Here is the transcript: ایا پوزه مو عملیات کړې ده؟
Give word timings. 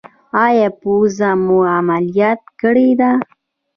ایا 0.43 0.67
پوزه 0.81 1.29
مو 1.45 1.59
عملیات 1.77 2.41
کړې 2.59 2.89
ده؟ 2.99 3.11